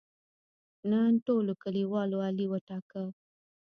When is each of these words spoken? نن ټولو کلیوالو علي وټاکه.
نن 0.89 1.11
ټولو 1.25 1.51
کلیوالو 1.63 2.17
علي 2.27 2.45
وټاکه. 2.49 3.03